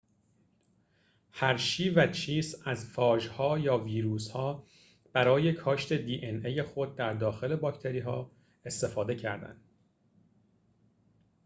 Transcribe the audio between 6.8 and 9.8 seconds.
در داخل باکتری استفاده کردند